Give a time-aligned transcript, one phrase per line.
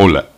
[0.00, 0.30] Hola,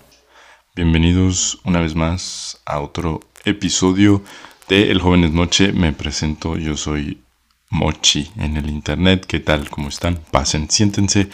[0.75, 4.25] bienvenidos una vez más a otro episodio
[4.71, 5.75] de El Joven es Noche.
[5.75, 7.22] Me presento, yo soy
[7.68, 9.27] Mochi en el internet.
[9.27, 9.68] ¿Qué tal?
[9.68, 10.18] ¿Cómo están?
[10.30, 11.29] Pasen, siéntense,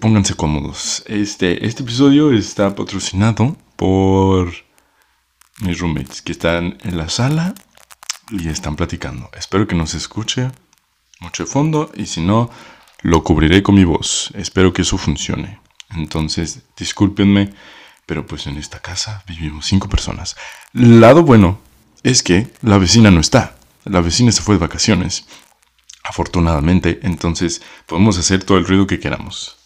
[0.00, 1.04] pónganse cómodos.
[1.06, 4.52] Este, este episodio está patrocinado por
[5.60, 7.54] mis roommates que están en la sala
[8.30, 9.30] y están platicando.
[9.38, 10.50] Espero que nos escuche
[11.20, 12.50] mucho de fondo y si no,
[13.02, 14.32] lo cubriré con mi voz.
[14.34, 15.60] Espero que eso funcione.
[15.90, 17.52] Entonces, discúlpenme,
[18.06, 20.36] pero pues en esta casa vivimos cinco personas.
[20.72, 21.60] Lado bueno
[22.02, 23.56] es que la vecina no está.
[23.84, 25.26] La vecina se fue de vacaciones.
[26.02, 29.56] Afortunadamente, entonces podemos hacer todo el ruido que queramos.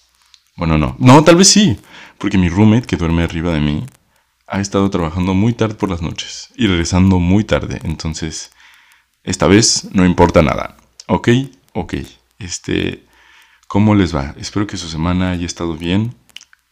[0.56, 0.96] Bueno, no.
[0.98, 1.78] No, tal vez sí.
[2.18, 3.86] Porque mi roommate que duerme arriba de mí
[4.46, 7.80] ha estado trabajando muy tarde por las noches y regresando muy tarde.
[7.84, 8.50] Entonces,
[9.24, 10.76] esta vez no importa nada.
[11.06, 11.28] ¿Ok?
[11.74, 11.94] Ok.
[12.38, 13.04] Este...
[13.72, 14.34] ¿Cómo les va?
[14.36, 16.14] Espero que su semana haya estado bien.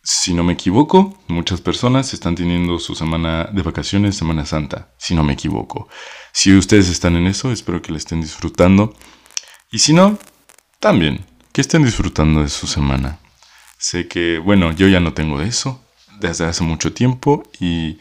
[0.03, 5.15] Si no me equivoco, muchas personas están teniendo su semana de vacaciones, Semana Santa, si
[5.15, 5.89] no me equivoco.
[6.35, 8.95] Si ustedes están en eso, espero que la estén disfrutando.
[9.73, 10.19] Y si no,
[10.79, 13.19] también, que estén disfrutando de su semana.
[13.79, 15.83] Sé que, bueno, yo ya no tengo eso
[16.19, 17.97] desde hace mucho tiempo y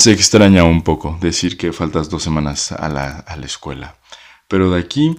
[0.00, 3.98] se extraña un poco decir que faltas dos semanas a la, a la escuela.
[4.48, 5.16] Pero de aquí,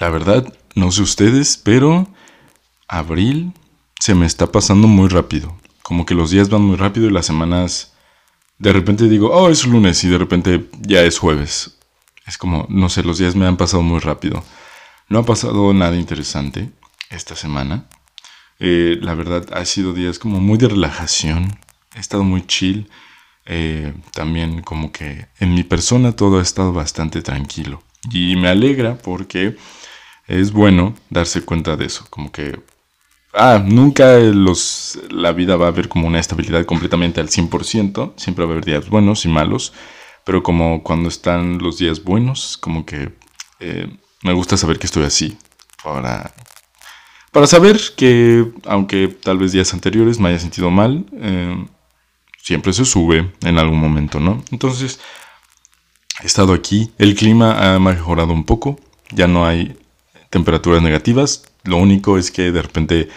[0.00, 2.08] la verdad, no sé ustedes, pero
[2.88, 3.52] abril
[3.98, 5.56] se me está pasando muy rápido.
[5.82, 7.94] Como que los días van muy rápido y las semanas...
[8.58, 11.78] De repente digo, oh, es lunes y de repente ya es jueves.
[12.26, 14.44] Es como, no sé, los días me han pasado muy rápido.
[15.08, 16.70] No ha pasado nada interesante
[17.08, 17.86] esta semana.
[18.58, 21.58] Eh, la verdad, ha sido días como muy de relajación.
[21.96, 22.90] He estado muy chill.
[23.46, 27.82] Eh, también como que en mi persona todo ha estado bastante tranquilo.
[28.12, 29.56] Y me alegra porque
[30.30, 32.60] es bueno darse cuenta de eso, como que,
[33.34, 38.44] ah, nunca los, la vida va a haber como una estabilidad completamente al 100%, siempre
[38.44, 39.72] va a haber días buenos y malos,
[40.24, 43.12] pero como cuando están los días buenos, como que
[43.58, 43.88] eh,
[44.22, 45.36] me gusta saber que estoy así,
[45.82, 46.32] para,
[47.32, 51.66] para saber que, aunque tal vez días anteriores me haya sentido mal, eh,
[52.40, 54.44] siempre se sube en algún momento, ¿no?
[54.52, 55.00] Entonces,
[56.22, 58.78] he estado aquí, el clima ha mejorado un poco,
[59.10, 59.76] ya no hay
[60.30, 61.44] temperaturas negativas.
[61.64, 63.08] Lo único es que de repente,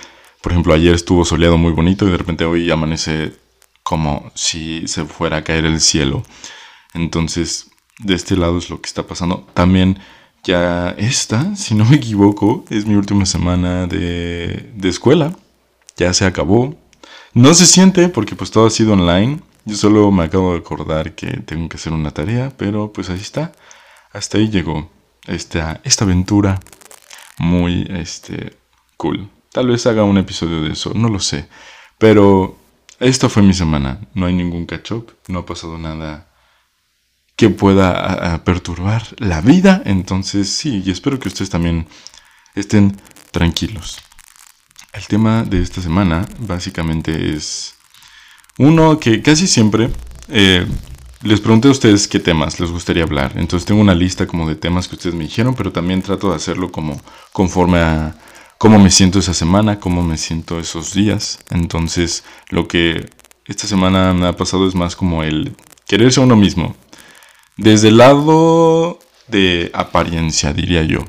[0.42, 3.34] por ejemplo, ayer estuvo soleado muy bonito y de repente hoy amanece
[3.84, 6.24] como si se fuera a caer el cielo.
[6.94, 7.70] Entonces,
[8.00, 9.48] de este lado es lo que está pasando.
[9.54, 10.00] También
[10.44, 15.36] ya esta, si no me equivoco, es mi última semana de, de escuela.
[15.96, 16.76] Ya se acabó.
[17.34, 19.40] No se siente porque pues todo ha sido online.
[19.66, 23.20] Yo solo me acabo de acordar que tengo que hacer una tarea, pero pues ahí
[23.20, 23.54] está.
[24.12, 24.90] Hasta ahí llegó
[25.28, 26.60] esta, esta aventura
[27.38, 28.58] muy este,
[28.98, 29.30] cool.
[29.52, 31.48] Tal vez haga un episodio de eso, no lo sé.
[31.98, 32.58] Pero
[33.00, 34.00] esta fue mi semana.
[34.14, 36.28] No hay ningún catch up, no ha pasado nada
[37.36, 39.82] que pueda perturbar la vida.
[39.86, 41.88] Entonces sí, y espero que ustedes también
[42.56, 43.00] estén
[43.32, 44.00] tranquilos.
[44.94, 47.76] El tema de esta semana básicamente es
[48.58, 49.90] uno que casi siempre
[50.30, 50.68] eh,
[51.24, 53.34] les pregunté a ustedes qué temas les gustaría hablar.
[53.36, 56.36] Entonces tengo una lista como de temas que ustedes me dijeron, pero también trato de
[56.36, 57.02] hacerlo como
[57.32, 58.16] conforme a
[58.58, 61.40] cómo me siento esa semana, cómo me siento esos días.
[61.50, 63.10] Entonces lo que
[63.46, 65.56] esta semana me ha pasado es más como el
[65.88, 66.76] quererse a uno mismo.
[67.56, 71.06] Desde el lado de apariencia, diría yo.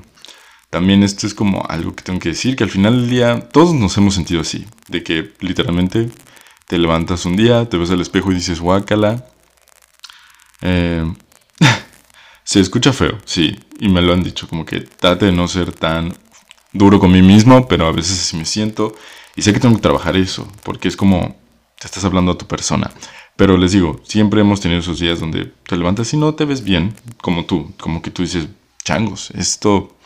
[0.70, 3.74] También esto es como algo que tengo que decir, que al final del día todos
[3.74, 4.66] nos hemos sentido así.
[4.88, 6.08] De que literalmente
[6.66, 9.24] te levantas un día, te ves al espejo y dices, guácala,
[10.64, 11.14] eh,
[12.44, 15.72] se escucha feo, sí, y me lo han dicho, como que trate de no ser
[15.72, 16.16] tan
[16.72, 18.94] duro con mí mismo, pero a veces así me siento
[19.36, 21.36] y sé que tengo que trabajar eso, porque es como
[21.78, 22.90] te estás hablando a tu persona.
[23.36, 26.62] Pero les digo, siempre hemos tenido esos días donde te levantas y no te ves
[26.62, 28.46] bien, como tú, como que tú dices,
[28.84, 29.96] changos, esto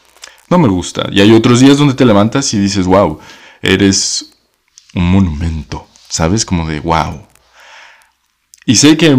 [0.48, 1.08] no me gusta.
[1.12, 3.18] Y hay otros días donde te levantas y dices, wow,
[3.60, 4.32] eres
[4.94, 6.44] un monumento, ¿sabes?
[6.44, 7.26] Como de wow.
[8.64, 9.16] Y sé que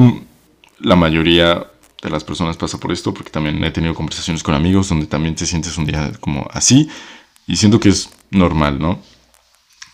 [0.79, 1.67] la mayoría
[2.01, 5.35] de las personas pasa por esto, porque también he tenido conversaciones con amigos donde también
[5.35, 6.89] te sientes un día como así,
[7.47, 9.01] y siento que es normal, ¿no?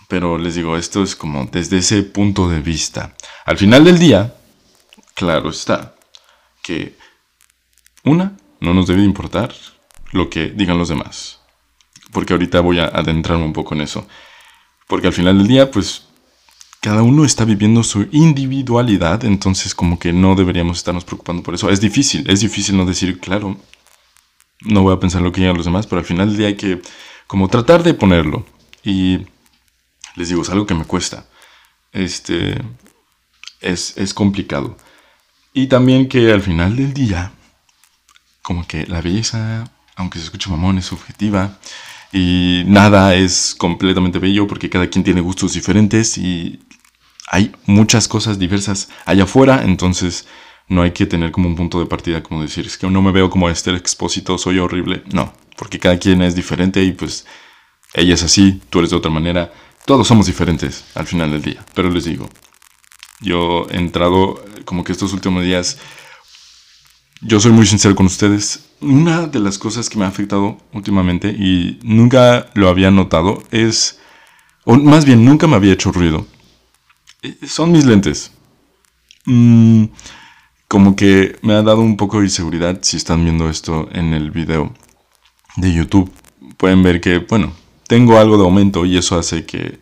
[0.07, 3.15] Pero les digo, esto es como desde ese punto de vista.
[3.45, 4.35] Al final del día,
[5.15, 5.95] claro está,
[6.61, 6.95] que
[8.03, 9.53] una, no nos debe importar
[10.11, 11.39] lo que digan los demás.
[12.11, 14.07] Porque ahorita voy a adentrarme un poco en eso.
[14.87, 16.04] Porque al final del día, pues
[16.85, 21.71] cada uno está viviendo su individualidad, entonces como que no deberíamos estarnos preocupando por eso.
[21.71, 23.57] Es difícil, es difícil no decir, claro,
[24.61, 26.55] no voy a pensar lo que digan los demás, pero al final del día hay
[26.55, 26.83] que
[27.25, 28.45] como tratar de ponerlo.
[28.83, 29.21] Y
[30.15, 31.25] les digo, es algo que me cuesta.
[31.91, 32.61] Este,
[33.61, 34.77] es, es complicado.
[35.55, 37.31] Y también que al final del día,
[38.43, 39.63] como que la belleza,
[39.95, 41.57] aunque se escuche mamón, es subjetiva.
[42.13, 46.59] Y nada es completamente bello porque cada quien tiene gustos diferentes y
[47.27, 49.63] hay muchas cosas diversas allá afuera.
[49.63, 50.27] Entonces
[50.67, 53.11] no hay que tener como un punto de partida como decir, es que no me
[53.11, 55.03] veo como este expósito, soy horrible.
[55.13, 57.25] No, porque cada quien es diferente y pues
[57.93, 59.53] ella es así, tú eres de otra manera.
[59.85, 61.63] Todos somos diferentes al final del día.
[61.73, 62.29] Pero les digo,
[63.21, 65.77] yo he entrado como que estos últimos días,
[67.21, 68.65] yo soy muy sincero con ustedes.
[68.81, 73.99] Una de las cosas que me ha afectado últimamente y nunca lo había notado es,
[74.65, 76.27] o más bien nunca me había hecho ruido,
[77.47, 78.31] son mis lentes.
[79.25, 79.85] Mm,
[80.67, 84.31] como que me ha dado un poco de inseguridad si están viendo esto en el
[84.31, 84.73] video
[85.57, 86.11] de YouTube.
[86.57, 87.53] Pueden ver que, bueno,
[87.87, 89.79] tengo algo de aumento y eso hace que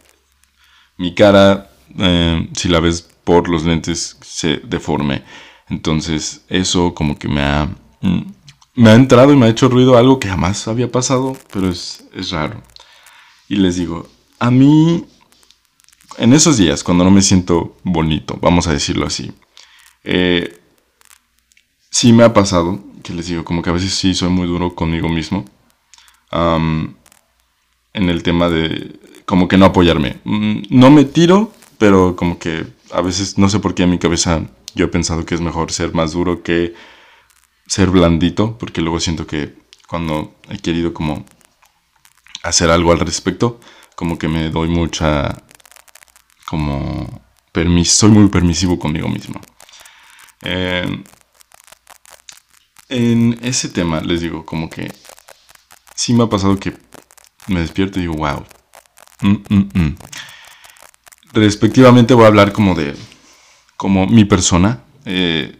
[0.97, 5.23] mi cara, eh, si la ves por los lentes, se deforme.
[5.69, 7.69] Entonces eso como que me ha,
[8.01, 8.21] mm,
[8.75, 12.05] me ha entrado y me ha hecho ruido algo que jamás había pasado, pero es,
[12.13, 12.61] es raro.
[13.47, 14.07] Y les digo,
[14.39, 15.05] a mí,
[16.17, 19.31] en esos días, cuando no me siento bonito, vamos a decirlo así,
[20.03, 20.59] eh,
[21.89, 24.75] sí me ha pasado, que les digo, como que a veces sí soy muy duro
[24.75, 25.45] conmigo mismo.
[27.95, 30.19] en el tema de como que no apoyarme.
[30.23, 33.99] Mm, no me tiro, pero como que a veces no sé por qué en mi
[33.99, 34.41] cabeza
[34.75, 36.73] yo he pensado que es mejor ser más duro que
[37.67, 39.55] ser blandito, porque luego siento que
[39.87, 41.25] cuando he querido como
[42.43, 43.59] hacer algo al respecto,
[43.95, 45.42] como que me doy mucha
[46.53, 47.07] como
[47.51, 49.41] permiso, soy muy permisivo conmigo mismo.
[50.43, 51.03] Eh,
[52.89, 54.93] en ese tema les digo, como que
[55.95, 56.71] sí me ha pasado que
[57.47, 58.45] me despierto y digo, wow.
[59.21, 59.95] Mm, mm, mm".
[61.33, 62.93] Respectivamente voy a hablar como de,
[63.75, 64.83] como mi persona.
[65.05, 65.57] Eh,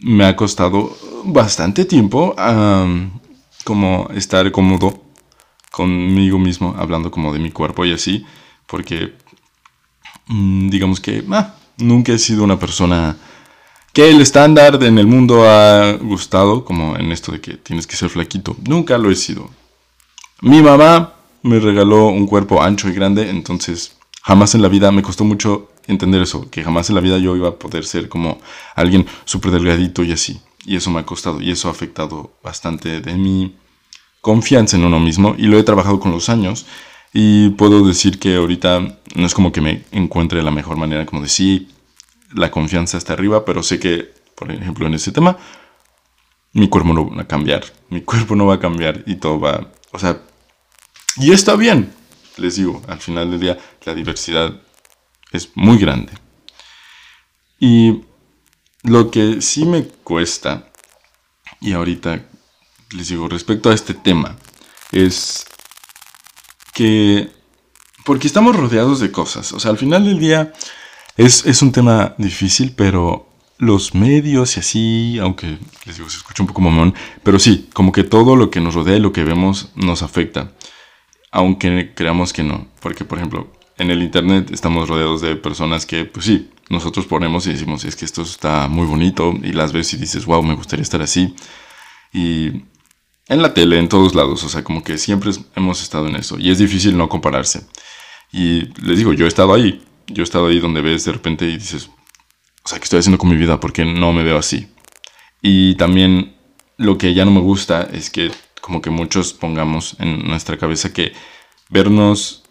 [0.00, 2.36] me ha costado bastante tiempo
[3.64, 5.02] como estar cómodo
[5.72, 8.24] conmigo mismo, hablando como de mi cuerpo y así,
[8.68, 9.23] porque
[10.28, 13.16] digamos que ah, nunca he sido una persona
[13.92, 17.96] que el estándar en el mundo ha gustado, como en esto de que tienes que
[17.96, 18.56] ser flaquito.
[18.66, 19.50] Nunca lo he sido.
[20.40, 25.02] Mi mamá me regaló un cuerpo ancho y grande, entonces jamás en la vida me
[25.02, 28.40] costó mucho entender eso, que jamás en la vida yo iba a poder ser como
[28.74, 30.40] alguien súper delgadito y así.
[30.64, 33.54] Y eso me ha costado y eso ha afectado bastante de mi
[34.20, 36.66] confianza en uno mismo y lo he trabajado con los años
[37.16, 38.80] y puedo decir que ahorita
[39.14, 41.68] no es como que me encuentre la mejor manera como decir
[42.34, 45.38] la confianza está arriba, pero sé que, por ejemplo, en ese tema,
[46.52, 49.70] mi cuerpo no va a cambiar, mi cuerpo no va a cambiar y todo va,
[49.92, 50.20] o sea,
[51.16, 51.94] y está bien,
[52.36, 54.60] les digo, al final del día la diversidad
[55.30, 56.12] es muy grande.
[57.60, 58.02] Y
[58.82, 60.72] lo que sí me cuesta,
[61.60, 62.26] y ahorita
[62.90, 64.36] les digo respecto a este tema,
[64.90, 65.46] es
[66.74, 67.30] que,
[68.04, 70.52] porque estamos rodeados de cosas, o sea, al final del día
[71.16, 73.28] es, un tema difícil, pero
[73.58, 77.92] los medios y así, aunque les digo, se escucha un poco mamón, pero sí, como
[77.92, 80.52] que todo lo que nos rodea y lo que vemos nos afecta,
[81.30, 86.04] aunque creamos que no, porque por ejemplo, en el internet estamos rodeados de personas que,
[86.04, 89.94] pues sí, nosotros ponemos y decimos, es que esto está muy bonito, y las ves
[89.94, 91.34] y dices, wow, me gustaría estar así,
[92.12, 92.64] y
[93.28, 96.38] en la tele, en todos lados, o sea, como que siempre hemos estado en eso,
[96.38, 97.66] y es difícil no compararse.
[98.32, 101.46] Y les digo, yo he estado ahí, yo he estado ahí donde ves de repente
[101.46, 101.88] y dices,
[102.64, 103.60] o sea, ¿qué estoy haciendo con mi vida?
[103.60, 104.68] Porque no me veo así.
[105.42, 106.34] Y también
[106.76, 110.92] lo que ya no me gusta es que como que muchos pongamos en nuestra cabeza
[110.92, 111.12] que
[111.68, 112.42] vernos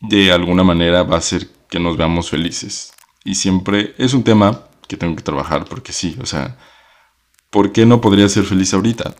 [0.00, 2.92] de alguna manera va a hacer que nos veamos felices.
[3.24, 6.58] Y siempre es un tema que tengo que trabajar porque sí, o sea,
[7.50, 9.14] ¿por qué no podría ser feliz ahorita?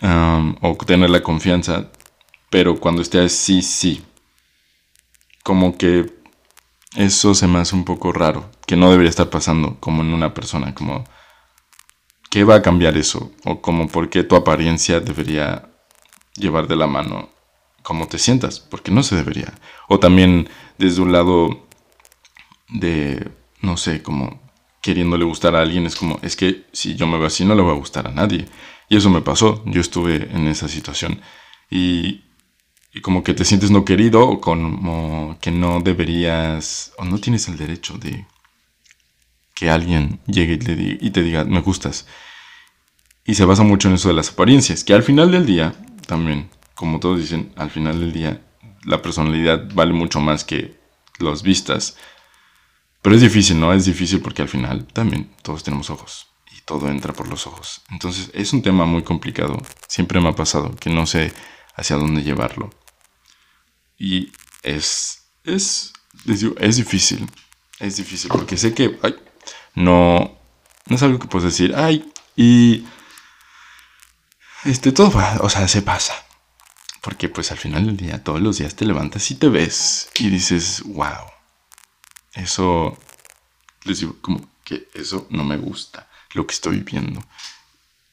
[0.00, 1.90] O tener la confianza,
[2.50, 4.02] pero cuando esté así, sí,
[5.42, 6.12] como que
[6.96, 10.34] eso se me hace un poco raro, que no debería estar pasando como en una
[10.34, 11.04] persona, como
[12.30, 13.30] ¿qué va a cambiar eso?
[13.44, 15.70] O como por qué tu apariencia debería
[16.36, 17.28] llevar de la mano
[17.84, 19.54] cómo te sientas, porque no se debería.
[19.88, 20.48] O también
[20.78, 21.66] desde un lado
[22.70, 24.40] de, no sé, como
[24.80, 27.62] queriéndole gustar a alguien, es como, es que si yo me veo así no le
[27.62, 28.46] voy a gustar a nadie.
[28.88, 31.20] Y eso me pasó, yo estuve en esa situación.
[31.70, 32.24] Y
[32.94, 37.48] y como que te sientes no querido o como que no deberías o no tienes
[37.48, 38.24] el derecho de
[39.52, 40.54] que alguien llegue
[41.00, 42.06] y, te diga me gustas.
[43.24, 45.74] Y se basa mucho en eso de las apariencias, que al final del día,
[46.06, 48.42] también, como todos dicen, al final del día,
[48.84, 50.78] la personalidad vale mucho más que
[51.18, 51.96] las vistas.
[53.02, 53.72] Pero es difícil, ¿no?
[53.72, 56.33] Es difícil porque al final también todos tenemos ojos y
[56.64, 57.82] todo entra por los ojos.
[57.90, 59.60] Entonces es un tema muy complicado.
[59.88, 61.32] Siempre me ha pasado que no sé
[61.76, 62.70] hacia dónde llevarlo.
[63.98, 65.92] Y es, es,
[66.26, 67.28] es difícil.
[67.80, 69.16] Es difícil porque sé que ay,
[69.74, 70.38] no,
[70.86, 72.84] no es algo que puedes decir, ay, y
[74.64, 76.14] este, todo o sea, se pasa.
[77.00, 80.30] Porque pues al final del día, todos los días te levantas y te ves y
[80.30, 81.26] dices, wow,
[82.32, 82.96] eso,
[83.82, 87.20] les digo, como que eso no me gusta, lo que estoy viendo.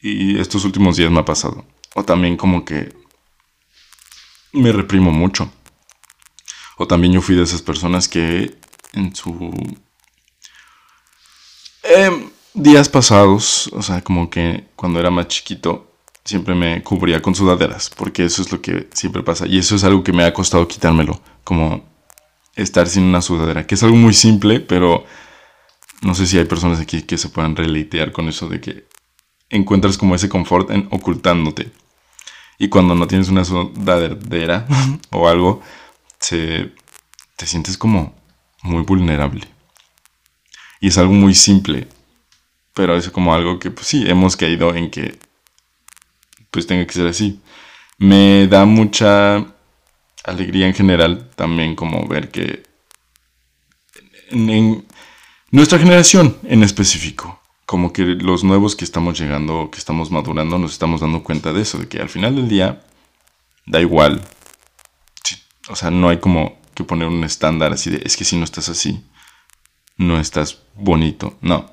[0.01, 1.65] Y estos últimos días me ha pasado.
[1.93, 2.93] O también como que
[4.53, 5.51] me reprimo mucho.
[6.77, 8.55] O también yo fui de esas personas que
[8.93, 9.51] en su...
[11.83, 15.91] Eh, días pasados, o sea, como que cuando era más chiquito,
[16.23, 19.47] siempre me cubría con sudaderas, porque eso es lo que siempre pasa.
[19.47, 21.83] Y eso es algo que me ha costado quitármelo, como
[22.55, 25.05] estar sin una sudadera, que es algo muy simple, pero
[26.01, 28.87] no sé si hay personas aquí que se puedan releitear con eso de que
[29.49, 31.71] encuentras como ese confort en ocultándote.
[32.57, 34.67] Y cuando no tienes una sudadera
[35.11, 35.61] o algo,
[36.19, 36.71] se,
[37.35, 38.15] te sientes como
[38.63, 39.47] muy vulnerable.
[40.79, 41.87] Y es algo muy simple,
[42.73, 45.19] pero es como algo que, pues sí, hemos caído en que
[46.49, 47.39] pues tenga que ser así.
[47.97, 49.45] Me da mucha
[50.23, 52.63] alegría en general también como ver que
[55.51, 60.71] nuestra generación en específico, como que los nuevos que estamos llegando, que estamos madurando, nos
[60.71, 62.83] estamos dando cuenta de eso, de que al final del día
[63.65, 64.21] da igual.
[65.69, 68.43] O sea, no hay como que poner un estándar así de, es que si no
[68.43, 69.03] estás así,
[69.97, 71.37] no estás bonito.
[71.41, 71.71] No,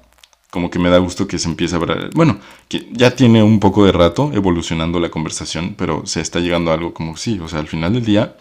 [0.51, 3.61] como que me da gusto que se empiece a ver, bueno, que ya tiene un
[3.61, 7.49] poco de rato evolucionando la conversación, pero se está llegando a algo como sí, o
[7.49, 8.37] sea, al final del día,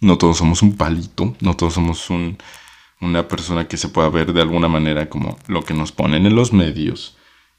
[0.00, 2.38] no todos somos un palito, no todos somos un,
[3.04, 6.34] una persona que se pueda ver de alguna manera como lo que nos ponen en
[6.34, 7.16] los medios.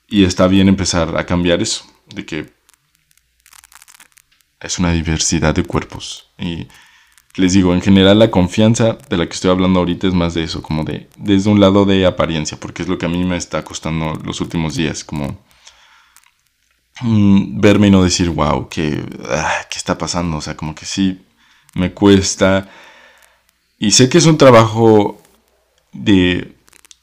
[0.07, 2.53] Y está bien empezar a cambiar eso, de que
[4.59, 6.31] es una diversidad de cuerpos.
[6.37, 6.67] Y
[7.35, 10.43] les digo, en general la confianza de la que estoy hablando ahorita es más de
[10.43, 13.37] eso, como de desde un lado de apariencia, porque es lo que a mí me
[13.37, 15.43] está costando los últimos días, como
[17.01, 20.37] mm, verme y no decir, wow, ¿qué, ah, ¿qué está pasando?
[20.37, 21.25] O sea, como que sí,
[21.73, 22.69] me cuesta.
[23.77, 25.21] Y sé que es un trabajo
[25.95, 26.55] de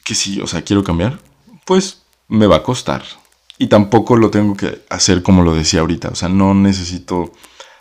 [0.05, 1.19] que sí, o sea, quiero cambiar,
[1.65, 3.03] pues me va a costar.
[3.59, 7.33] Y tampoco lo tengo que hacer como lo decía ahorita, o sea, no necesito,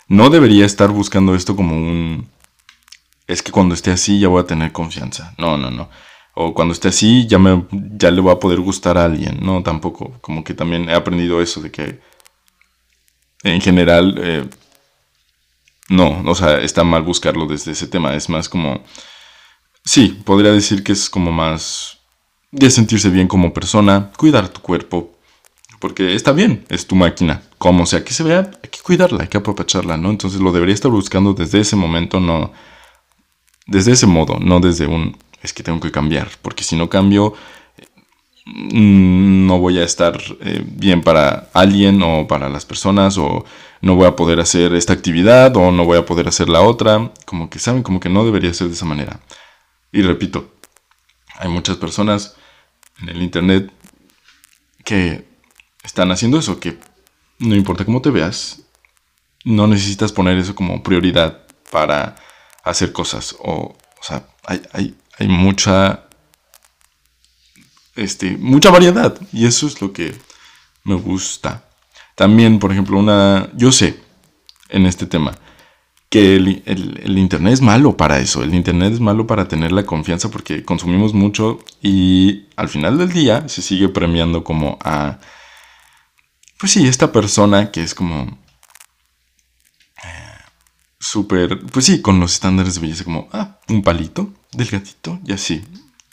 [0.08, 2.32] no debería estar buscando esto como un
[3.32, 5.34] es que cuando esté así ya voy a tener confianza.
[5.38, 5.88] No, no, no.
[6.34, 9.38] O cuando esté así ya, me, ya le voy a poder gustar a alguien.
[9.42, 10.18] No, tampoco.
[10.20, 12.00] Como que también he aprendido eso de que
[13.42, 14.48] en general eh,
[15.88, 18.14] no, o sea, está mal buscarlo desde ese tema.
[18.14, 18.82] Es más como...
[19.84, 21.98] Sí, podría decir que es como más
[22.52, 25.12] de sentirse bien como persona, cuidar tu cuerpo,
[25.80, 27.42] porque está bien, es tu máquina.
[27.58, 30.10] Como sea que se vea, hay que cuidarla, hay que aprovecharla, ¿no?
[30.10, 32.52] Entonces lo debería estar buscando desde ese momento, no
[33.66, 37.34] desde ese modo, no desde un es que tengo que cambiar, porque si no cambio
[38.46, 43.44] mm, no voy a estar eh, bien para alguien o para las personas o
[43.80, 47.10] no voy a poder hacer esta actividad o no voy a poder hacer la otra,
[47.26, 49.20] como que saben, como que no debería ser de esa manera.
[49.92, 50.54] Y repito,
[51.38, 52.34] hay muchas personas
[53.00, 53.70] en el internet
[54.84, 55.28] que
[55.84, 56.78] están haciendo eso, que
[57.38, 58.62] no importa cómo te veas,
[59.44, 62.16] no necesitas poner eso como prioridad para
[62.64, 63.36] hacer cosas.
[63.40, 66.06] O, o sea, hay, hay, hay mucha,
[67.94, 69.20] este, mucha variedad.
[69.32, 70.14] Y eso es lo que
[70.84, 71.68] me gusta.
[72.14, 74.00] También, por ejemplo, una, yo sé
[74.68, 75.36] en este tema
[76.12, 78.42] que el, el, Internet es malo para eso.
[78.42, 83.10] El Internet es malo para tener la confianza porque consumimos mucho y al final del
[83.14, 85.20] día se sigue premiando como a,
[86.58, 88.38] pues sí, esta persona que es como
[90.98, 95.32] súper, pues sí, con los estándares de belleza como, ah, un palito del gatito y
[95.32, 95.64] así.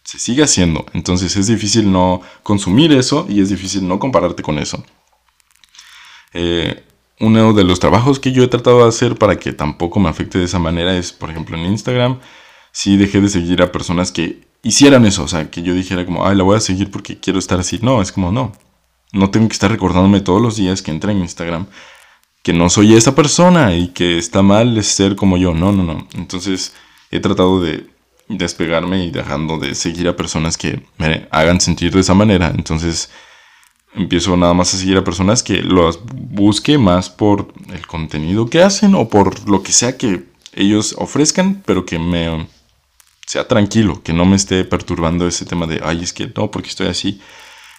[0.06, 0.86] Se sigue haciendo.
[0.94, 4.82] Entonces es difícil no consumir eso y es difícil no compararte con eso.
[6.32, 6.86] Eh,
[7.20, 10.38] uno de los trabajos que yo he tratado de hacer para que tampoco me afecte
[10.38, 12.20] de esa manera es, por ejemplo, en Instagram,
[12.72, 15.24] sí dejé de seguir a personas que hicieran eso.
[15.24, 17.80] O sea, que yo dijera como, ay, la voy a seguir porque quiero estar así.
[17.82, 18.54] No, es como, no.
[19.12, 21.68] No tengo que estar recordándome todos los días que entré en Instagram
[22.44, 25.54] que no soy esa persona y que está mal ser como yo.
[25.54, 26.08] No, no, no.
[26.14, 26.74] Entonces
[27.12, 27.88] he tratado de
[28.28, 32.54] despegarme y dejando de seguir a personas que me hagan sentir de esa manera.
[32.56, 33.10] Entonces
[33.94, 38.62] empiezo nada más a seguir a personas que los busque más por el contenido que
[38.62, 42.48] hacen o por lo que sea que ellos ofrezcan, pero que me
[43.30, 46.70] sea tranquilo, que no me esté perturbando ese tema de, ay, es que no, porque
[46.70, 47.22] estoy así.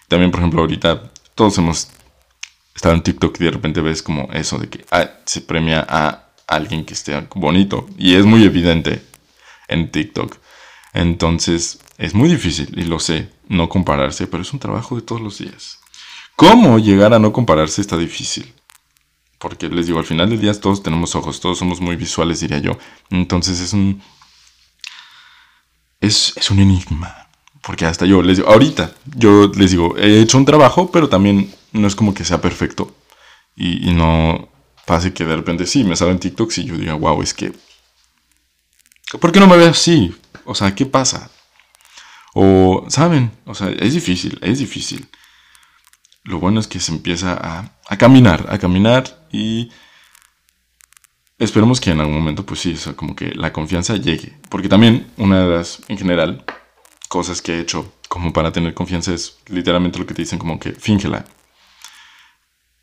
[0.07, 1.89] También, por ejemplo, ahorita todos hemos
[2.75, 6.29] estado en TikTok y de repente ves como eso de que ah, se premia a
[6.47, 7.89] alguien que esté bonito.
[7.99, 9.03] Y es muy evidente
[9.67, 10.37] en TikTok.
[10.93, 15.21] Entonces, es muy difícil, y lo sé, no compararse, pero es un trabajo de todos
[15.21, 15.80] los días.
[16.41, 18.51] ¿Cómo llegar a no compararse está difícil?
[19.39, 22.57] Porque les digo, al final del día todos tenemos ojos, todos somos muy visuales, diría
[22.61, 22.79] yo.
[23.11, 24.01] Entonces es un...
[26.01, 27.29] Es, es un enigma.
[27.61, 31.55] Porque hasta yo les digo, ahorita yo les digo, he hecho un trabajo, pero también
[31.73, 32.97] no es como que sea perfecto.
[33.55, 34.49] Y, no
[34.87, 37.53] pase que de repente sí, me sale en TikTok y yo diga, wow, es que...
[39.21, 40.17] ¿Por qué no me ve así?
[40.47, 41.31] O sea, ¿qué pasa?
[42.33, 43.31] O, ¿saben?
[43.45, 45.07] O sea, es difícil, es difícil.
[46.25, 49.71] Lo bueno es que se empieza a, a caminar, a caminar y
[51.39, 54.39] esperemos que en algún momento, pues sí, o como que la confianza llegue.
[54.49, 56.45] Porque también una de las, en general,
[57.09, 60.61] cosas que he hecho como para tener confianza es literalmente lo que te dicen como
[60.61, 61.25] que fíngela.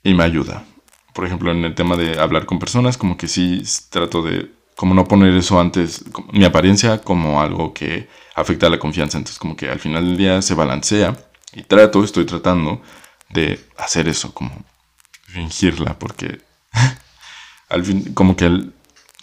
[0.04, 0.66] Y me ayuda.
[1.14, 4.94] Por ejemplo, en el tema de hablar con personas, como que sí trato de como
[4.94, 9.18] no poner eso antes, mi apariencia como algo que afecta a la confianza.
[9.18, 11.18] Entonces como que al final del día se balancea
[11.54, 12.82] y trato, estoy tratando
[13.30, 14.52] de hacer eso, como
[15.28, 16.42] fingirla, porque
[17.70, 18.70] al fin, como que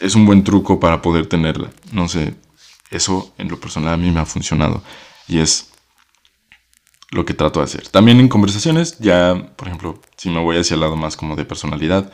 [0.01, 1.71] es un buen truco para poder tenerla.
[1.93, 2.35] No sé,
[2.91, 4.83] eso en lo personal a mí me ha funcionado
[5.29, 5.71] y es
[7.11, 7.89] lo que trato de hacer.
[7.89, 11.45] También en conversaciones, ya, por ejemplo, si me voy hacia el lado más como de
[11.45, 12.13] personalidad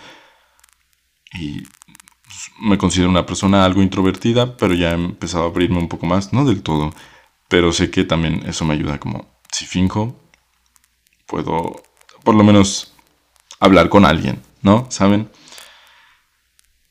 [1.39, 1.63] y
[2.61, 6.33] me considero una persona algo introvertida, pero ya he empezado a abrirme un poco más,
[6.33, 6.93] no del todo,
[7.49, 10.17] pero sé que también eso me ayuda como si finjo,
[11.31, 11.83] puedo
[12.25, 12.93] por lo menos
[13.61, 14.87] hablar con alguien, ¿no?
[14.91, 15.31] ¿Saben?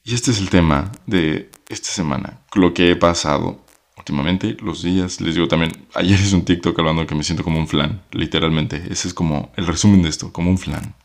[0.04, 3.64] Y este es el tema de esta semana, lo que he pasado
[3.98, 7.60] últimamente, los días, les digo también, ayer es un TikTok hablando que me siento como
[7.60, 10.96] un flan, literalmente, ese es como el resumen de esto, como un flan,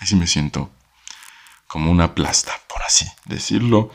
[0.00, 0.70] así me siento
[1.68, 3.90] como una plasta, por así decirlo.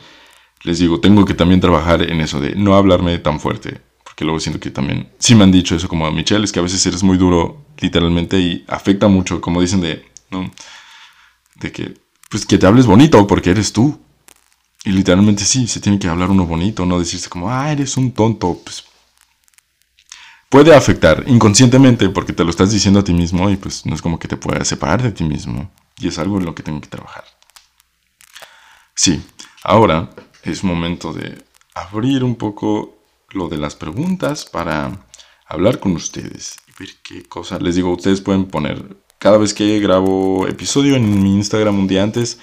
[0.62, 3.82] Les digo, tengo que también trabajar en eso de no hablarme tan fuerte,
[4.16, 6.58] porque luego siento que también, sí me han dicho eso como a Michelle, es que
[6.58, 10.06] a veces eres muy duro literalmente y afecta mucho, como dicen de.
[11.56, 11.98] De que,
[12.30, 14.00] pues que te hables bonito porque eres tú.
[14.84, 18.10] Y literalmente sí, se tiene que hablar uno bonito, no decirse como, ah, eres un
[18.12, 18.84] tonto, pues
[20.48, 24.00] puede afectar inconscientemente porque te lo estás diciendo a ti mismo y pues no es
[24.00, 25.70] como que te puedas separar de ti mismo.
[25.98, 27.24] Y es algo en lo que tengo que trabajar.
[28.94, 29.22] Sí,
[29.62, 30.08] ahora
[30.42, 32.95] es momento de abrir un poco
[33.36, 35.06] lo de las preguntas para
[35.46, 37.58] hablar con ustedes y ver qué cosa.
[37.58, 42.02] Les digo, ustedes pueden poner cada vez que grabo episodio en mi Instagram un día
[42.02, 42.38] antes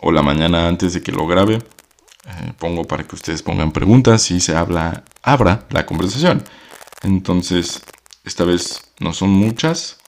[0.00, 1.54] o la mañana antes de que lo grabe.
[1.54, 6.44] Eh, pongo para que ustedes pongan preguntas y se habla, abra la conversación.
[7.02, 7.82] Entonces,
[8.24, 9.98] esta vez no son muchas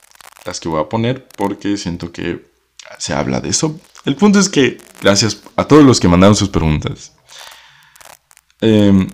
[0.47, 2.53] las que voy a poner porque siento que
[2.99, 6.51] se habla de eso el punto es que, gracias a todos los que mandaron sus
[6.51, 7.13] preguntas.
[8.61, 9.09] Em,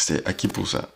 [0.00, 0.88] este, aquí pusa,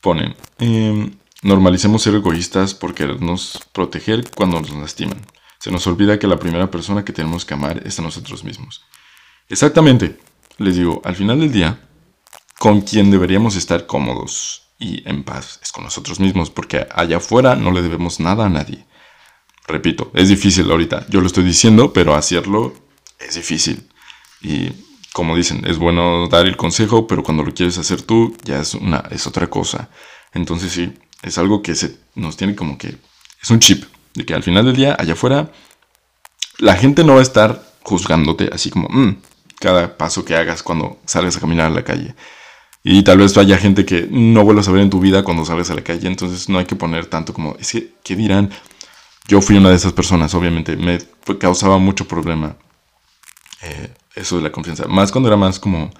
[0.00, 1.10] ponen, em,
[1.42, 5.20] normalicemos ser egoístas por querernos proteger cuando nos lastiman.
[5.58, 8.84] Se nos olvida que la primera persona que tenemos que amar es a nosotros mismos.
[9.48, 10.16] Exactamente,
[10.58, 11.80] les digo, al final del día,
[12.60, 17.56] con quien deberíamos estar cómodos y en paz es con nosotros mismos, porque allá afuera
[17.56, 18.86] no le debemos nada a nadie.
[19.66, 21.06] Repito, es difícil ahorita.
[21.08, 22.74] Yo lo estoy diciendo, pero hacerlo
[23.18, 23.88] es difícil.
[24.40, 24.70] Y
[25.12, 28.74] como dicen, es bueno dar el consejo, pero cuando lo quieres hacer tú, ya es,
[28.74, 29.90] una, es otra cosa.
[30.32, 32.96] Entonces sí, es algo que se, nos tiene como que...
[33.42, 35.52] Es un chip, de que al final del día, allá afuera,
[36.58, 39.20] la gente no va a estar juzgándote así como, mm",
[39.60, 42.14] cada paso que hagas cuando salgas a caminar a la calle.
[42.84, 45.70] Y tal vez haya gente que no vuelvas a ver en tu vida cuando salgas
[45.70, 48.50] a la calle, entonces no hay que poner tanto como, es que, ¿qué dirán?
[49.28, 50.98] Yo fui una de esas personas, obviamente, me
[51.38, 52.56] causaba mucho problema
[53.62, 54.86] eh, eso de la confianza.
[54.88, 55.90] Más cuando era más como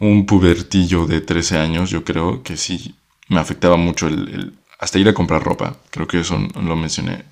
[0.00, 2.94] un pubertillo de 13 años, yo creo que sí
[3.28, 5.76] me afectaba mucho el, hasta ir a comprar ropa.
[5.90, 7.24] Creo que eso lo mencioné.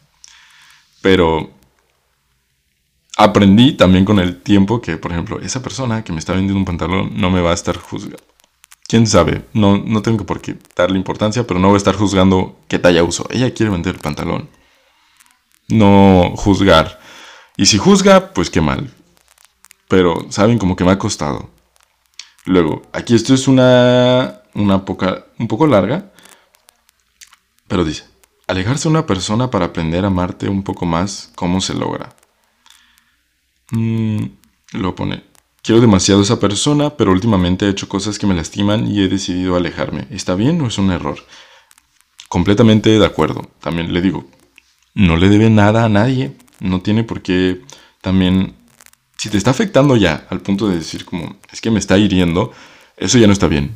[1.02, 1.50] Pero
[3.16, 6.64] aprendí también con el tiempo que, por ejemplo, esa persona que me está vendiendo un
[6.64, 8.22] pantalón no me va a estar juzgando.
[8.88, 12.56] Quién sabe, no, no tengo por qué darle importancia, pero no voy a estar juzgando
[12.68, 13.26] qué talla uso.
[13.30, 14.48] Ella quiere vender el pantalón
[15.68, 17.00] no juzgar.
[17.56, 18.92] Y si juzga, pues qué mal.
[19.88, 20.58] Pero, ¿saben?
[20.58, 21.50] Como que me ha costado.
[22.44, 26.12] Luego, aquí esto es una, una poca, un poco larga.
[27.68, 28.04] Pero dice,
[28.46, 32.14] alejarse de una persona para aprender a amarte un poco más, ¿cómo se logra?
[33.72, 34.26] Mm,
[34.72, 35.24] lo pone,
[35.62, 39.08] quiero demasiado a esa persona, pero últimamente he hecho cosas que me lastiman y he
[39.08, 40.06] decidido alejarme.
[40.10, 41.18] ¿Está bien o es un error?
[42.28, 43.50] Completamente de acuerdo.
[43.60, 44.26] También le digo,
[44.94, 46.36] no le debe nada a nadie.
[46.60, 47.62] No tiene por qué
[48.00, 48.55] también...
[49.26, 52.52] Si te está afectando ya al punto de decir como, es que me está hiriendo,
[52.96, 53.74] eso ya no está bien.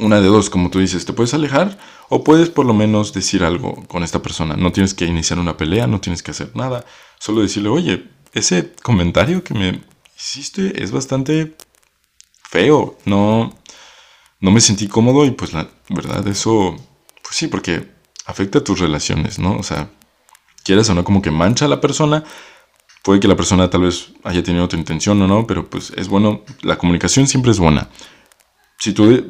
[0.00, 3.44] Una de dos, como tú dices, te puedes alejar o puedes por lo menos decir
[3.44, 4.56] algo con esta persona.
[4.56, 6.84] No tienes que iniciar una pelea, no tienes que hacer nada.
[7.20, 9.80] Solo decirle, oye, ese comentario que me
[10.18, 11.56] hiciste es bastante
[12.42, 12.98] feo.
[13.04, 13.54] No,
[14.40, 16.74] no me sentí cómodo y pues la verdad eso,
[17.22, 17.92] pues sí, porque
[18.26, 19.56] afecta a tus relaciones, ¿no?
[19.56, 19.88] O sea,
[20.64, 22.24] quieras o no como que mancha a la persona.
[23.08, 26.08] Puede que la persona tal vez haya tenido otra intención o no, pero pues es
[26.08, 27.88] bueno, la comunicación siempre es buena.
[28.78, 29.24] Si tú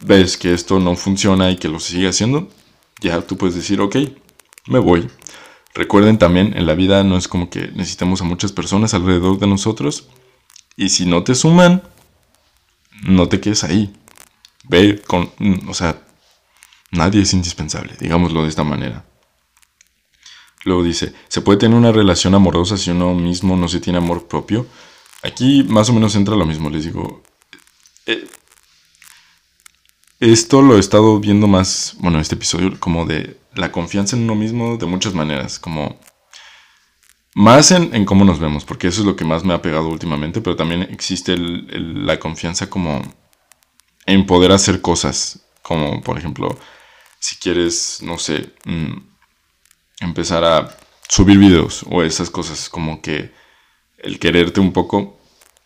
[0.00, 2.48] ves que esto no funciona y que lo sigue haciendo,
[3.02, 3.96] ya tú puedes decir, ok,
[4.68, 5.10] me voy.
[5.74, 9.46] Recuerden también, en la vida no es como que necesitamos a muchas personas alrededor de
[9.46, 10.08] nosotros.
[10.74, 11.82] Y si no te suman,
[13.02, 13.92] no te quedes ahí.
[14.70, 15.30] Ve con,
[15.68, 16.00] o sea,
[16.92, 19.04] nadie es indispensable, digámoslo de esta manera.
[20.68, 24.28] Luego dice, ¿se puede tener una relación amorosa si uno mismo no se tiene amor
[24.28, 24.66] propio?
[25.22, 27.22] Aquí más o menos entra lo mismo, les digo.
[28.04, 28.28] Eh,
[30.20, 34.34] esto lo he estado viendo más, bueno, este episodio, como de la confianza en uno
[34.34, 35.98] mismo de muchas maneras, como
[37.34, 40.42] más en, cómo nos vemos, porque eso es lo que más me ha pegado últimamente,
[40.42, 43.00] pero también existe la confianza como
[44.04, 46.58] en poder hacer cosas, como por ejemplo,
[47.20, 49.07] si quieres, no sé, mm,
[50.00, 50.76] empezar a
[51.08, 53.32] subir videos o esas cosas, como que
[53.98, 55.18] el quererte un poco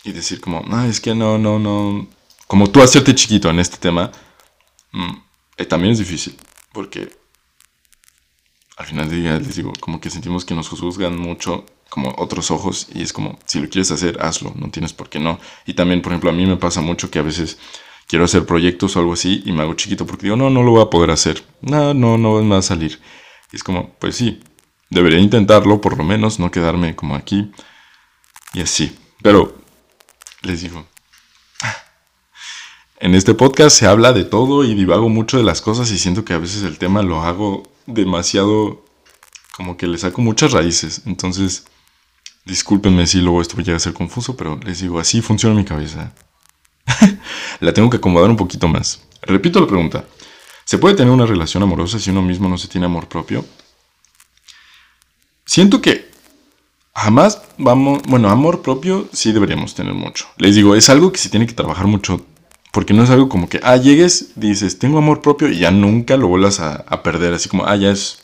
[0.05, 2.09] y decir como, no, es que no, no, no,
[2.47, 4.11] como tú hacerte chiquito en este tema,
[4.93, 5.13] Mm,
[5.57, 6.37] eh, también es difícil,
[6.73, 7.09] porque
[8.77, 12.51] al final del día les digo, como que sentimos que nos juzgan mucho como otros
[12.51, 15.39] ojos y es como, si lo quieres hacer, hazlo, no tienes por qué no.
[15.67, 17.59] Y también, por ejemplo, a mí me pasa mucho que a veces
[18.07, 20.73] quiero hacer proyectos o algo así y me hago chiquito porque digo, no, no lo
[20.73, 23.01] voy a poder hacer, no, no, no va a salir.
[23.53, 24.41] Y es como, pues sí,
[24.91, 27.53] debería intentarlo por lo menos, no quedarme como aquí
[28.55, 28.99] y así.
[29.23, 29.57] Pero,
[30.43, 30.87] les digo,
[32.99, 36.25] en este podcast se habla de todo y divago mucho de las cosas y siento
[36.25, 38.85] que a veces el tema lo hago demasiado
[39.57, 41.03] como que le saco muchas raíces.
[41.07, 41.65] Entonces,
[42.45, 46.13] discúlpenme si luego esto llega a ser confuso, pero les digo, así funciona mi cabeza.
[47.61, 49.03] la tengo que acomodar un poquito más.
[49.23, 50.05] Repito la pregunta.
[50.65, 53.45] ¿Se puede tener una relación amorosa si uno mismo no se tiene amor propio?
[55.45, 56.11] Siento que
[56.95, 60.27] jamás vamos, bueno, amor propio sí deberíamos tener mucho.
[60.37, 62.25] Les digo, es algo que se tiene que trabajar mucho
[62.73, 66.17] porque no es algo como que, ah, llegues, dices, tengo amor propio y ya nunca
[66.17, 67.35] lo vuelvas a, perder.
[67.35, 68.23] Así como, ah, ya es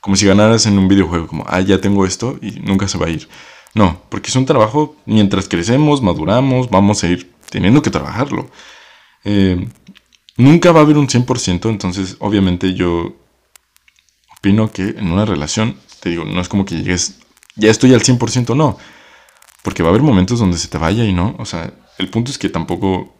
[0.00, 3.06] como si ganaras en un videojuego, como, ah, ya tengo esto y nunca se va
[3.06, 3.28] a ir.
[3.74, 8.48] No, porque es un trabajo, mientras crecemos, maduramos, vamos a ir teniendo que trabajarlo.
[9.24, 9.68] Eh,
[10.40, 13.16] nunca va a haber un 100%, entonces obviamente yo
[14.38, 17.20] opino que en una relación, te digo, no es como que llegues,
[17.56, 18.78] ya estoy al 100%, no.
[19.62, 21.36] Porque va a haber momentos donde se te vaya y no.
[21.38, 23.14] O sea, el punto es que tampoco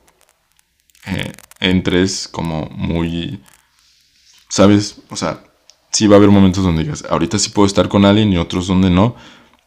[1.06, 3.42] eh, entres como muy,
[4.48, 5.02] ¿sabes?
[5.10, 5.44] O sea,
[5.92, 8.66] sí va a haber momentos donde digas, ahorita sí puedo estar con alguien y otros
[8.66, 9.14] donde no,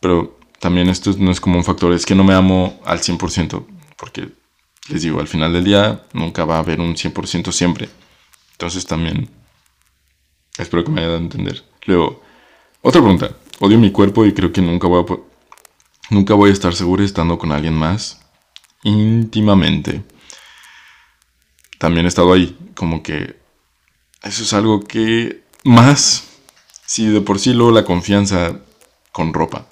[0.02, 3.66] pero también esto no es como un factor, es que no me amo al 100%,
[3.98, 4.30] porque
[4.90, 7.90] les digo, al final del día nunca va a haber un 100% siempre.
[8.54, 9.30] Entonces también
[10.58, 11.64] espero que me haya dado a entender.
[11.86, 12.22] Luego,
[12.82, 13.32] otra pregunta.
[13.60, 17.38] Odio mi cuerpo y creo que nunca voy a, nunca voy a estar seguro estando
[17.38, 18.20] con alguien más
[18.84, 20.04] íntimamente
[21.78, 22.58] también he estado ahí.
[22.76, 23.36] Como que
[24.22, 26.30] eso es algo que más,
[26.86, 28.62] si de por sí luego la confianza
[29.12, 29.68] con ropa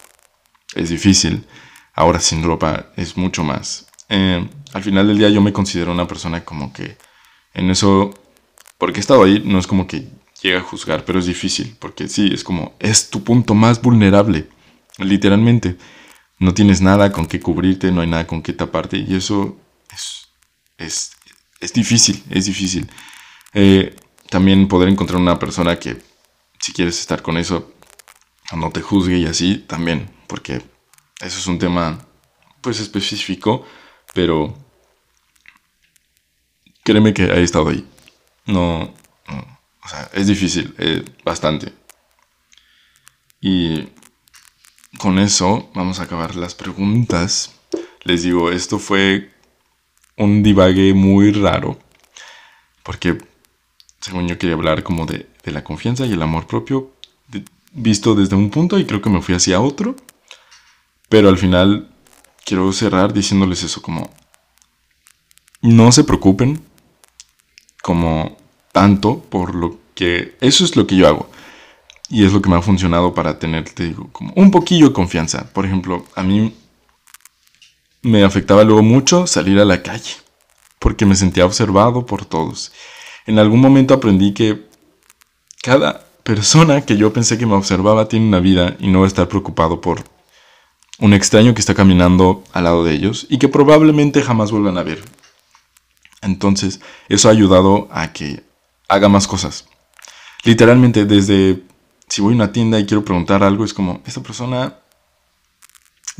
[0.75, 1.45] es difícil,
[1.93, 3.87] ahora sin ropa es mucho más.
[4.11, 6.97] Eh, al final del día yo me considero una persona como que
[7.53, 8.13] en eso,
[8.77, 10.09] porque he estado ahí, no es como que
[10.41, 14.49] llega a juzgar, pero es difícil, porque sí, es como, es tu punto más vulnerable,
[14.97, 15.77] literalmente.
[16.39, 19.57] No tienes nada con qué cubrirte, no hay nada con qué taparte, y eso
[19.91, 20.27] es,
[20.77, 21.11] es
[21.61, 22.89] es difícil, es difícil.
[23.53, 23.95] Eh,
[24.29, 26.01] también poder encontrar una persona que,
[26.59, 27.71] si quieres estar con eso,
[28.53, 32.05] no te juzgue y así, también, porque eso es un tema,
[32.61, 33.65] pues, específico,
[34.13, 34.53] pero
[36.83, 37.87] créeme que he estado ahí.
[38.45, 38.93] No,
[39.83, 41.73] o sea, es difícil, eh, bastante.
[43.39, 43.89] Y
[44.99, 47.53] con eso vamos a acabar las preguntas.
[48.03, 49.31] Les digo, esto fue
[50.17, 51.79] un divague muy raro.
[52.83, 53.17] Porque,
[53.99, 56.91] según yo quería hablar como de, la confianza y el amor propio,
[57.73, 59.95] visto desde un punto y creo que me fui hacia otro.
[61.09, 61.90] Pero al final
[62.45, 64.09] quiero cerrar diciéndoles eso como
[65.61, 66.63] no se preocupen
[67.81, 68.37] como
[68.71, 71.29] tanto por lo que eso es lo que yo hago.
[72.09, 74.93] Y es lo que me ha funcionado para tener te digo como un poquillo de
[74.93, 75.51] confianza.
[75.53, 76.53] Por ejemplo a mí
[78.01, 80.15] me afectaba luego mucho salir a la calle
[80.79, 82.71] porque me sentía observado por todos.
[83.27, 84.67] En algún momento aprendí que
[85.61, 89.07] cada persona que yo pensé que me observaba tiene una vida y no va a
[89.07, 90.03] estar preocupado por
[91.01, 94.83] un extraño que está caminando al lado de ellos y que probablemente jamás vuelvan a
[94.83, 95.03] ver.
[96.21, 98.43] Entonces, eso ha ayudado a que
[98.87, 99.67] haga más cosas.
[100.43, 101.63] Literalmente, desde
[102.07, 104.77] si voy a una tienda y quiero preguntar algo, es como, esta persona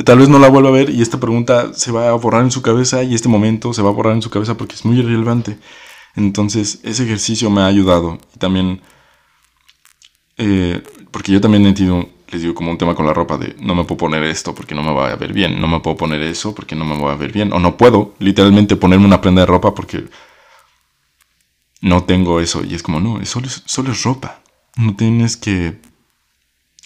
[0.03, 2.51] tal vez no la vuelva a ver y esta pregunta se va a borrar en
[2.51, 4.97] su cabeza y este momento se va a borrar en su cabeza porque es muy
[4.99, 5.57] irrelevante.
[6.15, 8.81] Entonces, ese ejercicio me ha ayudado y también
[10.37, 13.55] eh, porque yo también he tenido, les digo, como un tema con la ropa de
[13.59, 15.97] no me puedo poner esto porque no me va a ver bien, no me puedo
[15.97, 19.21] poner eso porque no me va a ver bien, o no puedo literalmente ponerme una
[19.21, 20.05] prenda de ropa porque
[21.81, 22.63] no tengo eso.
[22.63, 24.41] Y es como, no, solo solo es ropa.
[24.77, 25.79] No tienes que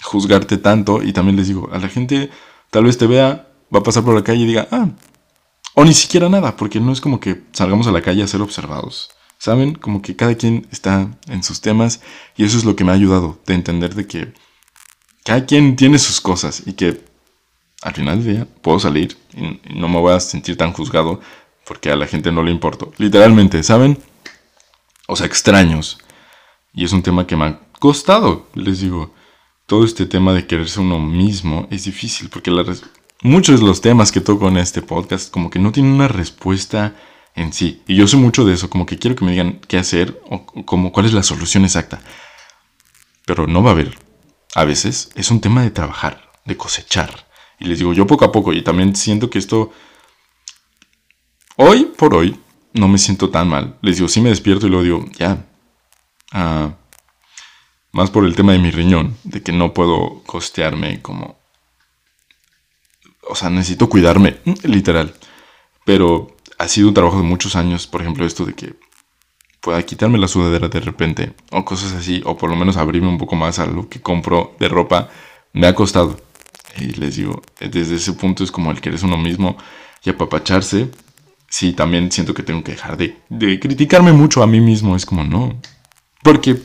[0.02, 1.04] juzgarte tanto.
[1.04, 2.32] Y también les digo, a la gente
[2.72, 4.90] tal vez te vea, va a pasar por la calle y diga, ah,
[5.76, 8.42] o ni siquiera nada, porque no es como que salgamos a la calle a ser
[8.42, 9.12] observados.
[9.38, 9.76] ¿Saben?
[9.76, 12.02] Como que cada quien está en sus temas
[12.38, 14.34] y eso es lo que me ha ayudado, de entender de que
[15.26, 17.02] cada quien tiene sus cosas y que
[17.82, 21.20] al final del día puedo salir y no me voy a sentir tan juzgado
[21.66, 22.94] porque a la gente no le importo.
[22.98, 23.98] Literalmente, ¿saben?
[25.08, 25.98] O sea, extraños.
[26.74, 29.14] Y es un tema que me ha costado, les digo.
[29.66, 32.52] Todo este tema de quererse uno mismo es difícil porque
[33.24, 36.94] muchos de los temas que toco en este podcast como que no tienen una respuesta
[37.34, 37.82] en sí.
[37.88, 40.46] Y yo sé mucho de eso, como que quiero que me digan qué hacer o
[40.46, 42.00] como cuál es la solución exacta.
[43.26, 44.05] Pero no va a haber.
[44.56, 47.28] A veces es un tema de trabajar, de cosechar.
[47.60, 49.72] Y les digo yo poco a poco, y también siento que esto,
[51.58, 52.40] hoy por hoy,
[52.74, 53.78] no me siento tan mal.
[53.82, 55.46] Les digo, sí me despierto y luego digo, ya.
[56.32, 56.76] Ah,
[57.92, 61.38] más por el tema de mi riñón, de que no puedo costearme como...
[63.28, 65.16] O sea, necesito cuidarme, literal.
[65.84, 68.76] Pero ha sido un trabajo de muchos años, por ejemplo, esto de que
[69.66, 73.18] pueda quitarme la sudadera de repente, o cosas así, o por lo menos abrirme un
[73.18, 75.10] poco más a lo que compro de ropa,
[75.54, 76.20] me ha costado.
[76.78, 79.58] Y les digo, desde ese punto es como el que eres uno mismo
[80.04, 80.92] y apapacharse.
[81.50, 84.96] Sí, también siento que tengo que dejar de, de criticarme mucho a mí mismo.
[84.96, 85.60] Es como, no.
[86.22, 86.62] Porque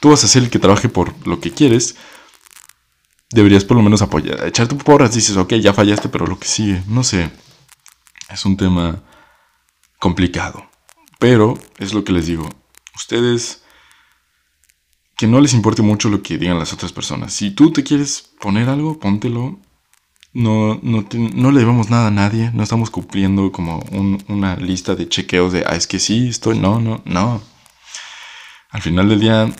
[0.00, 1.94] tú vas a ser el que trabaje por lo que quieres.
[3.30, 5.14] Deberías por lo menos apoyar, echar tu porras.
[5.14, 7.30] Dices, ok, ya fallaste, pero lo que sigue, no sé.
[8.28, 9.02] Es un tema
[10.00, 10.67] complicado.
[11.18, 12.48] Pero es lo que les digo.
[12.94, 13.62] Ustedes
[15.16, 17.32] que no les importe mucho lo que digan las otras personas.
[17.32, 19.58] Si tú te quieres poner algo, póntelo.
[20.32, 22.52] No, no, no le debemos nada a nadie.
[22.54, 23.80] No estamos cumpliendo como
[24.28, 26.58] una lista de chequeos de, ah, es que sí, estoy.
[26.58, 27.42] No, no, no.
[28.70, 29.50] Al final del día,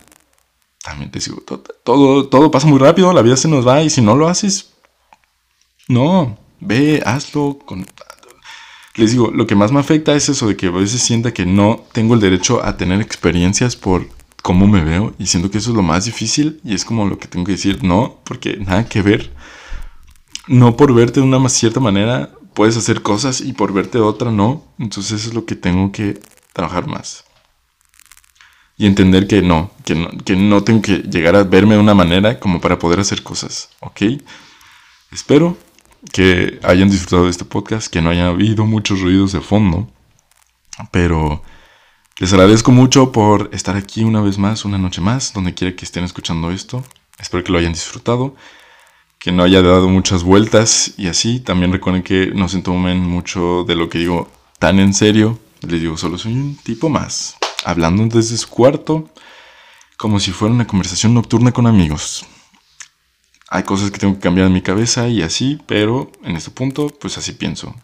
[0.83, 3.90] también te digo, todo, todo, todo pasa muy rápido, la vida se nos va y
[3.90, 4.75] si no lo haces,
[5.88, 7.87] no, ve, hazlo, con,
[8.99, 11.47] les digo, lo que más me afecta es eso de que a veces sienta que
[11.47, 14.09] no tengo el derecho a tener experiencias por
[14.43, 17.19] cómo me veo y siento que eso es lo más difícil y es como lo
[17.19, 19.33] que tengo que decir, no, porque nada que ver.
[20.49, 24.33] No por verte de una cierta manera puedes hacer cosas y por verte de otra
[24.33, 24.65] no.
[24.79, 26.19] Entonces eso es lo que tengo que
[26.53, 27.25] trabajar más.
[28.77, 31.95] Y entender que no, que no, que no tengo que llegar a verme de una
[31.95, 34.03] manera como para poder hacer cosas, ¿ok?
[35.13, 35.57] Espero
[36.13, 39.89] que hayan disfrutado de este podcast, que no haya habido muchos ruidos de fondo.
[40.91, 41.43] Pero
[42.19, 45.85] les agradezco mucho por estar aquí una vez más, una noche más, donde quiera que
[45.85, 46.85] estén escuchando esto.
[47.19, 48.37] Espero que lo hayan disfrutado,
[49.19, 51.41] que no haya dado muchas vueltas y así.
[51.41, 55.39] También recuerden que no se tomen mucho de lo que digo tan en serio.
[55.63, 59.11] Les digo, solo soy un tipo más, hablando desde su cuarto,
[59.97, 62.25] como si fuera una conversación nocturna con amigos
[63.51, 66.89] hay cosas que tengo que cambiar en mi cabeza y así, pero en este punto,
[66.89, 67.75] pues así pienso.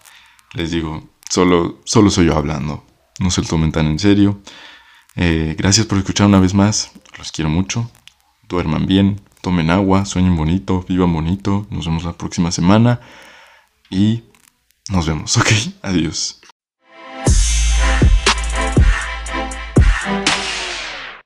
[0.52, 2.84] Les digo, solo, solo soy yo hablando.
[3.18, 4.40] No se lo tomen tan en serio.
[5.16, 6.92] Eh, gracias por escuchar una vez más.
[7.16, 7.90] Los quiero mucho.
[8.48, 11.66] Duerman bien, tomen agua, sueñen bonito, vivan bonito.
[11.70, 13.00] Nos vemos la próxima semana.
[13.90, 14.24] Y
[14.90, 15.48] nos vemos, ¿ok?
[15.82, 16.40] Adiós.